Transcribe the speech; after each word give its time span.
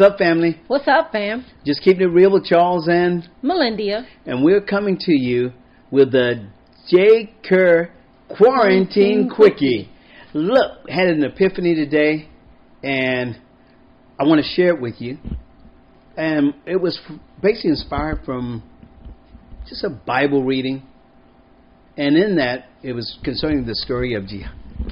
What's 0.00 0.14
up, 0.14 0.18
family? 0.18 0.58
What's 0.66 0.88
up, 0.88 1.12
fam? 1.12 1.44
Just 1.66 1.82
keeping 1.82 2.00
it 2.00 2.06
real 2.06 2.32
with 2.32 2.46
Charles 2.46 2.88
and 2.88 3.28
Melindia. 3.42 4.06
and 4.24 4.42
we're 4.42 4.62
coming 4.62 4.96
to 5.00 5.12
you 5.12 5.52
with 5.90 6.12
the 6.12 6.48
J. 6.88 7.34
Kerr 7.46 7.90
Quarantine 8.26 9.28
Quarantine 9.28 9.28
Quickie. 9.28 9.90
Look, 10.32 10.88
had 10.88 11.08
an 11.08 11.22
epiphany 11.22 11.74
today, 11.74 12.30
and 12.82 13.38
I 14.18 14.24
want 14.24 14.42
to 14.42 14.50
share 14.54 14.74
it 14.74 14.80
with 14.80 15.02
you. 15.02 15.18
And 16.16 16.54
it 16.64 16.80
was 16.80 16.98
basically 17.42 17.72
inspired 17.72 18.24
from 18.24 18.62
just 19.68 19.84
a 19.84 19.90
Bible 19.90 20.44
reading, 20.44 20.82
and 21.98 22.16
in 22.16 22.36
that 22.36 22.70
it 22.82 22.94
was 22.94 23.18
concerning 23.22 23.66
the 23.66 23.74
story 23.74 24.14
of 24.14 24.24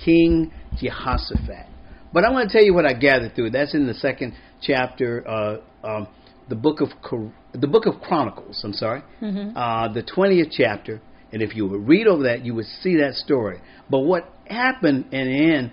King 0.04 0.52
Jehoshaphat. 0.78 1.64
But 2.12 2.24
I 2.24 2.30
want 2.30 2.50
to 2.50 2.52
tell 2.52 2.64
you 2.64 2.74
what 2.74 2.84
I 2.84 2.92
gathered 2.92 3.34
through. 3.34 3.50
That's 3.50 3.74
in 3.74 3.86
the 3.86 3.94
second 3.94 4.34
chapter, 4.60 5.24
uh, 5.28 5.56
um, 5.84 6.08
the 6.48 6.54
book 6.56 6.80
of 6.80 6.88
Chro- 7.02 7.32
the 7.52 7.66
book 7.66 7.86
of 7.86 8.00
Chronicles. 8.00 8.60
I'm 8.64 8.72
sorry, 8.72 9.02
Mhm. 9.22 9.52
uh, 9.56 9.88
the 9.88 10.02
twentieth 10.02 10.48
chapter. 10.50 11.00
And 11.30 11.42
if 11.42 11.54
you 11.54 11.66
would 11.66 11.86
read 11.86 12.06
over 12.06 12.22
that, 12.22 12.44
you 12.46 12.54
would 12.54 12.64
see 12.66 12.96
that 12.96 13.14
story. 13.14 13.58
But 13.90 14.00
what 14.00 14.32
happened 14.46 15.06
in 15.12 15.26
the 15.26 15.54
end, 15.54 15.70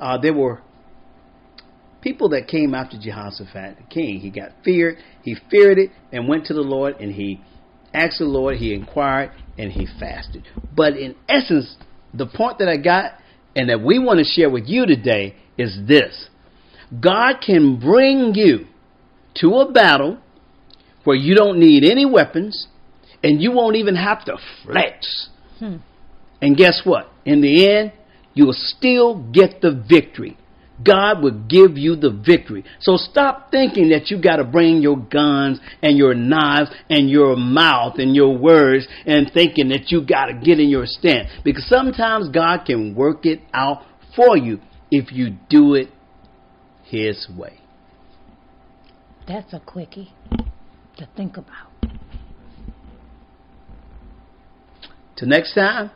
uh, 0.00 0.18
there 0.18 0.32
were 0.32 0.62
people 2.00 2.28
that 2.30 2.48
came 2.48 2.74
after 2.74 2.98
Jehoshaphat, 2.98 3.76
the 3.76 3.82
king. 3.88 4.18
He 4.20 4.30
got 4.30 4.50
feared. 4.64 4.98
He 5.22 5.34
feared 5.48 5.78
it 5.78 5.90
and 6.12 6.28
went 6.28 6.46
to 6.46 6.54
the 6.54 6.62
Lord 6.62 6.96
and 7.00 7.12
he 7.12 7.40
asked 7.94 8.18
the 8.18 8.24
Lord. 8.24 8.56
He 8.56 8.74
inquired 8.74 9.30
and 9.58 9.70
he 9.70 9.86
fasted. 9.86 10.42
But 10.74 10.96
in 10.96 11.14
essence, 11.28 11.76
the 12.12 12.26
point 12.26 12.58
that 12.58 12.68
I 12.68 12.76
got 12.76 13.12
and 13.54 13.70
that 13.70 13.80
we 13.80 13.98
want 13.98 14.18
to 14.18 14.24
share 14.24 14.50
with 14.50 14.64
you 14.66 14.86
today 14.86 15.34
is 15.56 15.78
this 15.86 16.28
God 17.00 17.40
can 17.44 17.78
bring 17.78 18.34
you 18.34 18.66
to 19.36 19.54
a 19.56 19.70
battle 19.70 20.18
where 21.04 21.16
you 21.16 21.34
don't 21.34 21.58
need 21.58 21.84
any 21.84 22.04
weapons 22.04 22.66
and 23.22 23.40
you 23.40 23.52
won't 23.52 23.76
even 23.76 23.96
have 23.96 24.24
to 24.26 24.36
flex. 24.64 25.28
Hmm. 25.58 25.76
And 26.40 26.56
guess 26.56 26.82
what? 26.84 27.10
In 27.24 27.40
the 27.40 27.68
end, 27.68 27.92
you 28.34 28.46
will 28.46 28.56
still 28.56 29.16
get 29.32 29.60
the 29.60 29.84
victory. 29.88 30.36
God 30.84 31.22
will 31.22 31.38
give 31.48 31.78
you 31.78 31.96
the 31.96 32.10
victory. 32.10 32.62
So 32.80 32.96
stop 32.96 33.50
thinking 33.50 33.88
that 33.90 34.10
you 34.10 34.20
got 34.20 34.36
to 34.36 34.44
bring 34.44 34.82
your 34.82 34.98
guns 34.98 35.58
and 35.82 35.96
your 35.96 36.14
knives 36.14 36.70
and 36.90 37.08
your 37.08 37.34
mouth 37.34 37.94
and 37.98 38.14
your 38.14 38.36
words 38.36 38.86
and 39.06 39.30
thinking 39.32 39.70
that 39.70 39.90
you 39.90 40.04
got 40.04 40.26
to 40.26 40.34
get 40.34 40.60
in 40.60 40.68
your 40.68 40.84
stand. 40.84 41.28
Because 41.44 41.66
sometimes 41.66 42.28
God 42.28 42.66
can 42.66 42.94
work 42.94 43.24
it 43.24 43.40
out 43.54 43.82
for 44.14 44.36
you 44.36 44.60
if 44.90 45.12
you 45.12 45.36
do 45.48 45.74
it 45.74 45.88
His 46.88 47.26
way. 47.36 47.58
That's 49.26 49.52
a 49.52 49.60
quickie 49.60 50.12
to 50.98 51.08
think 51.16 51.36
about. 51.36 51.72
Till 55.16 55.28
next 55.28 55.54
time, 55.54 55.90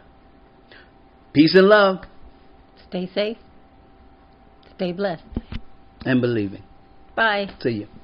peace 1.33 1.55
and 1.55 1.67
love 1.69 1.99
Stay 2.89 3.09
safe. 3.15 3.37
Stay 4.75 4.93
blessed. 4.93 5.23
and 6.05 6.21
believing. 6.21 6.63
Bye. 7.15 7.47
See 7.61 7.71
you. 7.71 8.00